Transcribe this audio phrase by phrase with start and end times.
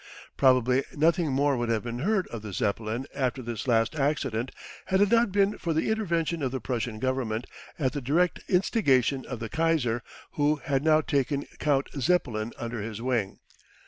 [0.35, 4.49] Probably nothing more would have been heard of the Zeppelin after this last accident
[4.87, 7.45] had it not been for the intervention of the Prussian Government
[7.77, 10.01] at the direct instigation of the Kaiser,
[10.31, 13.41] who had now taken Count Zeppelin under his wing.